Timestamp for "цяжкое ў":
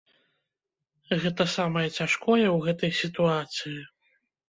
1.97-2.57